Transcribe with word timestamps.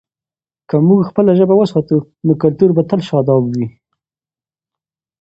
که 0.69 0.75
موږ 0.87 1.01
خپله 1.09 1.31
ژبه 1.39 1.55
وساتو، 1.57 1.97
نو 2.25 2.33
کلتور 2.41 2.69
به 2.75 2.83
تل 2.89 2.99
شاداب 3.09 3.43
وي. 3.53 3.67